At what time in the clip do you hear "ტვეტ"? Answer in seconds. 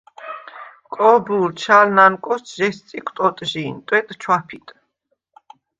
3.87-4.07